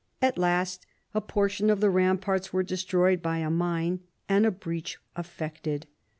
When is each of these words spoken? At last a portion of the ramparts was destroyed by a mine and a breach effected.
At 0.19 0.35
last 0.39 0.87
a 1.13 1.21
portion 1.21 1.69
of 1.69 1.79
the 1.79 1.91
ramparts 1.91 2.51
was 2.51 2.65
destroyed 2.65 3.21
by 3.21 3.37
a 3.37 3.51
mine 3.51 3.99
and 4.27 4.47
a 4.47 4.51
breach 4.51 4.97
effected. 5.15 5.85